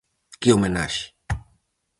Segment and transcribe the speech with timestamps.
[0.41, 1.05] Que homenaxe?